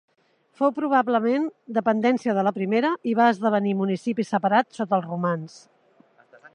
Fou 0.59 0.69
probablement 0.77 1.43
dependència 1.79 2.35
de 2.39 2.45
la 2.49 2.55
primera 2.57 2.91
i 3.13 3.15
va 3.21 3.29
esdevenir 3.35 3.77
municipi 3.83 4.29
separat 4.33 4.75
sota 4.83 5.01
els 5.01 5.11
romans. 5.15 5.61